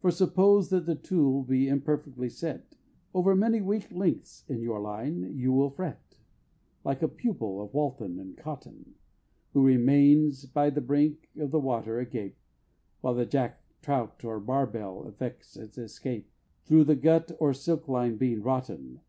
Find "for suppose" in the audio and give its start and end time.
0.00-0.68